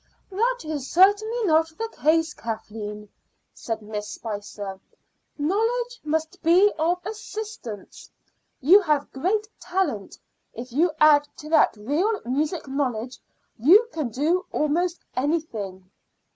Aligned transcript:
"That 0.31 0.61
is 0.63 0.89
certainly 0.91 1.43
not 1.43 1.69
the 1.77 1.87
case, 1.89 2.33
Kathleen," 2.33 3.07
said 3.53 3.83
Miss 3.83 4.07
Spicer. 4.09 4.79
"Knowledge 5.37 6.01
must 6.03 6.41
be 6.41 6.71
of 6.79 6.97
assistance. 7.05 8.09
You 8.61 8.79
have 8.81 9.11
great 9.11 9.47
talent; 9.59 10.17
if 10.53 10.71
you 10.71 10.89
add 10.99 11.27
to 11.37 11.49
that 11.49 11.77
real 11.77 12.19
musical 12.25 12.73
knowledge 12.73 13.19
you 13.59 13.87
can 13.93 14.09
do 14.09 14.43
almost 14.51 15.01
anything." 15.15 15.91